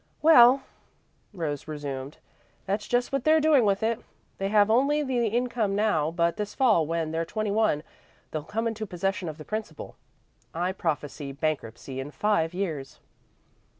[0.23, 0.63] "Well,"
[1.31, 2.17] Rose resumed,
[2.65, 3.99] "that's just what they're doing with it.
[4.39, 7.83] They have only the income now, but this Fall, when they're twenty one,
[8.31, 9.95] they'll come into possession of the principal.
[10.55, 12.99] I prophesy bankruptcy in five years."